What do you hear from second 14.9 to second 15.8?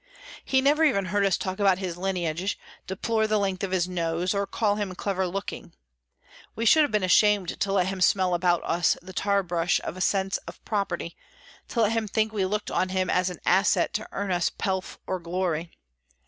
or glory.